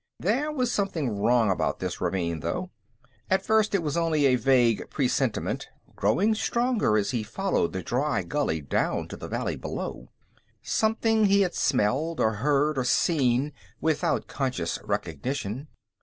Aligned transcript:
There 0.19 0.51
was 0.51 0.71
something 0.71 1.21
wrong 1.21 1.51
about 1.51 1.77
this 1.77 2.01
ravine, 2.01 2.39
though. 2.39 2.71
At 3.29 3.45
first, 3.45 3.75
it 3.75 3.83
was 3.83 3.95
only 3.95 4.25
a 4.25 4.35
vague 4.35 4.89
presentiment, 4.89 5.67
growing 5.95 6.33
stronger 6.33 6.97
as 6.97 7.11
he 7.11 7.21
followed 7.21 7.71
the 7.71 7.83
dry 7.83 8.23
gully 8.23 8.61
down 8.61 9.07
to 9.09 9.15
the 9.15 9.27
valley 9.27 9.57
below. 9.57 10.09
Something 10.63 11.25
he 11.25 11.41
had 11.41 11.53
smelled, 11.53 12.19
or 12.19 12.37
heard, 12.41 12.79
or 12.79 12.83
seen, 12.83 13.53
without 13.79 14.25
conscious 14.25 14.79
recognition. 14.83 15.67